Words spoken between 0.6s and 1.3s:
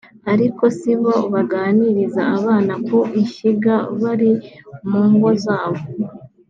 sibo